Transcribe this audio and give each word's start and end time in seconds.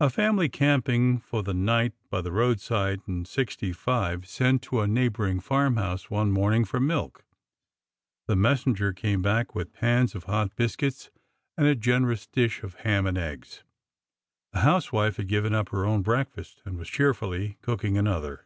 A 0.00 0.10
family 0.10 0.50
camping 0.50 1.18
for 1.18 1.42
the 1.42 1.54
night 1.54 1.94
by 2.10 2.20
the 2.20 2.30
roadside 2.30 3.00
in 3.08 3.24
'65 3.24 4.28
sent 4.28 4.60
to 4.64 4.80
a 4.82 4.86
neighboring 4.86 5.40
farm 5.40 5.78
house 5.78 6.10
one 6.10 6.30
morning 6.30 6.66
for 6.66 6.78
milk. 6.78 7.24
The 8.26 8.36
messenger 8.36 8.92
came 8.92 9.22
back 9.22 9.54
with 9.54 9.72
pans 9.72 10.14
of 10.14 10.24
hot 10.24 10.54
biscuits 10.56 11.08
and 11.56 11.66
a 11.66 11.74
generous 11.74 12.26
dish 12.26 12.62
of 12.62 12.74
ham 12.80 13.06
and 13.06 13.16
eggs. 13.16 13.62
The 14.52 14.60
housewife 14.60 15.16
had 15.16 15.26
given 15.28 15.54
up 15.54 15.70
her 15.70 15.86
own 15.86 16.02
breakfast 16.02 16.60
and 16.66 16.76
was 16.76 16.88
cheerfully 16.90 17.56
cook 17.62 17.82
ing 17.82 17.96
another. 17.96 18.44